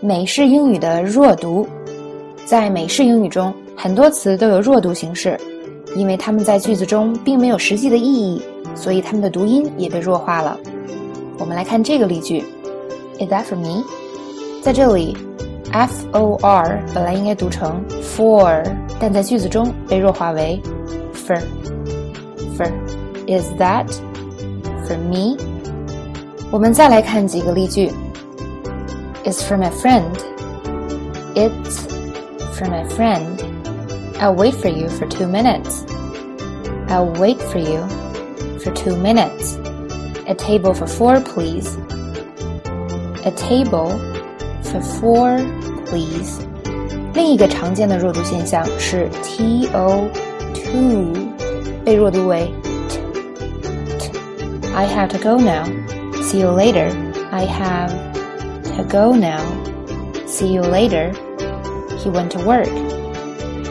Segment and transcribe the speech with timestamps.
[0.00, 1.66] 美式英语的弱读。
[2.44, 5.38] 在美式英语中，很多词都有弱读形式，
[5.96, 8.40] 因为它们在句子中并没有实际的意义，
[8.74, 10.58] 所以它们的读音也被弱化了。
[11.38, 12.44] 我们来看这个例句
[13.18, 13.82] ：Is that for me？
[14.62, 15.16] 在这里
[15.72, 18.62] ，f o r 本来应该读成 for，
[19.00, 20.60] 但在句子中被弱化为
[21.14, 21.40] for。
[22.56, 22.70] for
[23.26, 23.86] Is that
[24.86, 25.36] for me？
[26.52, 27.90] 我们再来看几个例句
[29.25, 30.17] ：It's for my friend.
[31.35, 31.85] It's
[32.57, 33.41] for my friend.
[34.19, 35.85] I'll wait for you for two minutes.
[36.89, 37.87] I'll wait for you
[38.59, 39.55] for two minutes.
[40.27, 41.77] A table for four, please.
[43.25, 43.89] A table
[44.63, 45.37] for four,
[45.85, 46.39] please.
[47.13, 50.09] 另一个常见的弱读现象是 t o
[50.53, 51.13] two
[51.83, 52.53] 被弱读为
[52.87, 52.99] t
[53.99, 54.17] t.
[54.73, 55.65] I have to go now.
[56.21, 56.89] See you later.
[57.31, 57.91] I have
[58.75, 59.41] to go now.
[60.27, 61.11] See you later.
[61.97, 62.69] He went to work.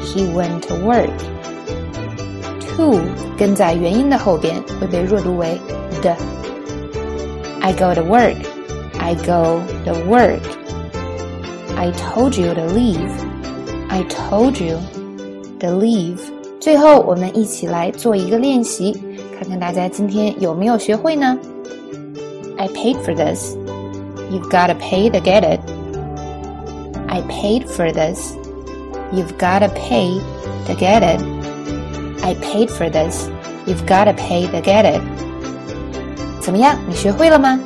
[0.04, 1.10] He went to work.
[2.76, 3.00] To
[3.36, 5.58] 跟在元音的后边会被弱读为
[6.02, 6.16] 的。
[7.60, 8.36] I go to work.
[8.98, 10.40] I go to work.
[11.76, 13.10] I told you to leave.
[13.88, 14.78] I told you
[15.60, 16.18] to leave.
[16.60, 18.92] 最后，我们一起来做一个练习，
[19.38, 21.38] 看看大家今天有没有学会呢？
[22.58, 23.56] I paid for this.
[24.30, 25.60] You've got to pay to get it.
[27.08, 28.36] I paid for this.
[29.12, 30.20] You've gotta pay
[30.66, 31.20] to get it.
[32.22, 33.28] I paid for this.
[33.66, 35.02] You've gotta pay to get it.
[36.40, 36.78] 怎么样？
[36.88, 37.58] 你学会了吗？